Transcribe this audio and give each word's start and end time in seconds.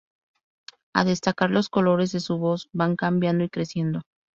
A 0.95 1.03
destacar 1.03 1.51
los 1.51 1.69
colores 1.69 2.11
de 2.11 2.21
su 2.21 2.39
voz, 2.39 2.69
van 2.73 2.95
cambiando 2.95 3.43
y 3.43 3.49
creciendo. 3.49 4.01